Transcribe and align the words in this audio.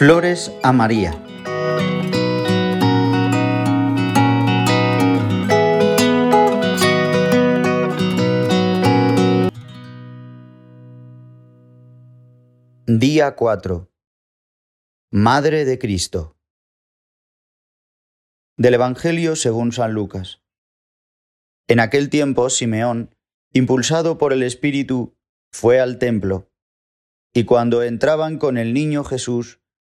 Flores 0.00 0.50
a 0.62 0.72
María. 0.72 1.12
Día 12.86 13.36
4. 13.36 13.92
Madre 15.10 15.66
de 15.66 15.78
Cristo. 15.78 16.38
Del 18.56 18.72
Evangelio 18.72 19.36
según 19.36 19.72
San 19.72 19.92
Lucas. 19.92 20.40
En 21.68 21.78
aquel 21.78 22.08
tiempo 22.08 22.48
Simeón, 22.48 23.14
impulsado 23.52 24.16
por 24.16 24.32
el 24.32 24.44
Espíritu, 24.44 25.14
fue 25.52 25.78
al 25.78 25.98
templo, 25.98 26.50
y 27.34 27.44
cuando 27.44 27.82
entraban 27.82 28.38
con 28.38 28.56
el 28.56 28.72
niño 28.72 29.04
Jesús, 29.04 29.59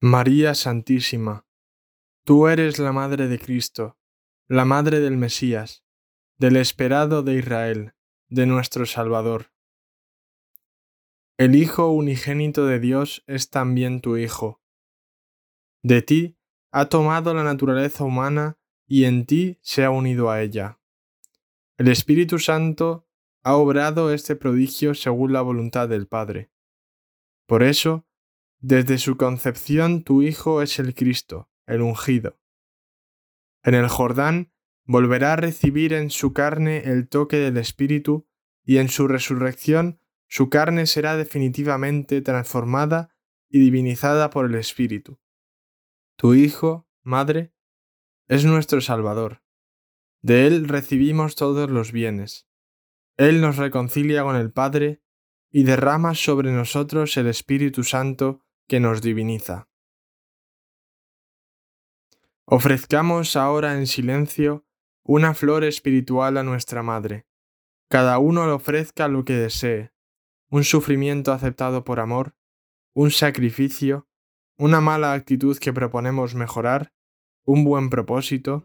María 0.00 0.54
Santísima, 0.54 1.46
tú 2.24 2.48
eres 2.48 2.78
la 2.78 2.92
Madre 2.92 3.26
de 3.28 3.38
Cristo, 3.38 3.96
la 4.48 4.64
Madre 4.64 5.00
del 5.00 5.16
Mesías, 5.16 5.84
del 6.36 6.56
esperado 6.56 7.22
de 7.22 7.34
Israel, 7.38 7.94
de 8.28 8.44
nuestro 8.44 8.84
Salvador. 8.84 9.52
El 11.38 11.54
Hijo 11.54 11.88
unigénito 11.88 12.66
de 12.66 12.80
Dios 12.80 13.24
es 13.26 13.48
también 13.48 14.00
tu 14.00 14.18
Hijo. 14.18 14.60
De 15.82 16.02
ti 16.02 16.36
ha 16.70 16.86
tomado 16.86 17.32
la 17.32 17.44
naturaleza 17.44 18.04
humana 18.04 18.58
y 18.86 19.04
en 19.04 19.24
ti 19.24 19.58
se 19.62 19.84
ha 19.84 19.90
unido 19.90 20.30
a 20.30 20.42
ella. 20.42 20.80
El 21.78 21.88
Espíritu 21.88 22.38
Santo 22.38 23.08
ha 23.42 23.54
obrado 23.56 24.12
este 24.12 24.36
prodigio 24.36 24.94
según 24.94 25.32
la 25.32 25.40
voluntad 25.40 25.88
del 25.88 26.08
Padre. 26.08 26.50
Por 27.46 27.62
eso, 27.62 28.06
desde 28.66 28.96
su 28.96 29.18
concepción 29.18 30.04
tu 30.04 30.22
Hijo 30.22 30.62
es 30.62 30.78
el 30.78 30.94
Cristo, 30.94 31.50
el 31.66 31.82
ungido. 31.82 32.40
En 33.62 33.74
el 33.74 33.88
Jordán 33.88 34.54
volverá 34.86 35.34
a 35.34 35.36
recibir 35.36 35.92
en 35.92 36.08
su 36.08 36.32
carne 36.32 36.78
el 36.86 37.10
toque 37.10 37.36
del 37.36 37.58
Espíritu 37.58 38.26
y 38.64 38.78
en 38.78 38.88
su 38.88 39.06
resurrección 39.06 40.00
su 40.28 40.48
carne 40.48 40.86
será 40.86 41.14
definitivamente 41.14 42.22
transformada 42.22 43.14
y 43.50 43.60
divinizada 43.60 44.30
por 44.30 44.46
el 44.46 44.54
Espíritu. 44.54 45.20
Tu 46.16 46.32
Hijo, 46.32 46.88
Madre, 47.02 47.52
es 48.28 48.46
nuestro 48.46 48.80
Salvador. 48.80 49.42
De 50.22 50.46
Él 50.46 50.68
recibimos 50.68 51.36
todos 51.36 51.68
los 51.68 51.92
bienes. 51.92 52.48
Él 53.18 53.42
nos 53.42 53.58
reconcilia 53.58 54.22
con 54.22 54.36
el 54.36 54.52
Padre 54.52 55.02
y 55.50 55.64
derrama 55.64 56.14
sobre 56.14 56.50
nosotros 56.50 57.18
el 57.18 57.26
Espíritu 57.26 57.84
Santo 57.84 58.43
que 58.68 58.80
nos 58.80 59.02
diviniza. 59.02 59.68
Ofrezcamos 62.46 63.36
ahora 63.36 63.74
en 63.74 63.86
silencio 63.86 64.66
una 65.02 65.34
flor 65.34 65.64
espiritual 65.64 66.36
a 66.36 66.42
nuestra 66.42 66.82
Madre. 66.82 67.26
Cada 67.88 68.18
uno 68.18 68.46
le 68.46 68.52
ofrezca 68.52 69.08
lo 69.08 69.24
que 69.24 69.34
desee, 69.34 69.92
un 70.50 70.64
sufrimiento 70.64 71.32
aceptado 71.32 71.84
por 71.84 72.00
amor, 72.00 72.34
un 72.94 73.10
sacrificio, 73.10 74.08
una 74.56 74.80
mala 74.80 75.12
actitud 75.12 75.58
que 75.58 75.72
proponemos 75.72 76.34
mejorar, 76.34 76.92
un 77.44 77.64
buen 77.64 77.90
propósito, 77.90 78.64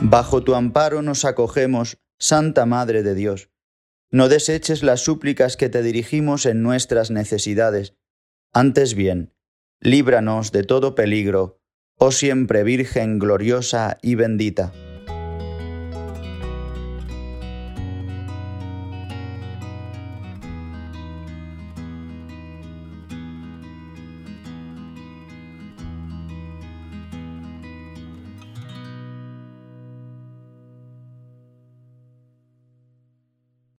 Bajo 0.00 0.44
tu 0.44 0.54
amparo 0.54 1.02
nos 1.02 1.24
acogemos, 1.24 1.98
Santa 2.20 2.66
Madre 2.66 3.02
de 3.02 3.16
Dios. 3.16 3.50
No 4.12 4.28
deseches 4.28 4.84
las 4.84 5.00
súplicas 5.00 5.56
que 5.56 5.68
te 5.68 5.82
dirigimos 5.82 6.46
en 6.46 6.62
nuestras 6.62 7.10
necesidades. 7.10 7.96
Antes 8.52 8.94
bien, 8.94 9.34
líbranos 9.80 10.52
de 10.52 10.62
todo 10.62 10.94
peligro, 10.94 11.60
oh 11.96 12.12
siempre 12.12 12.62
Virgen 12.62 13.18
gloriosa 13.18 13.98
y 14.00 14.14
bendita. 14.14 14.72